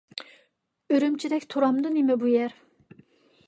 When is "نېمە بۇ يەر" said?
1.99-2.61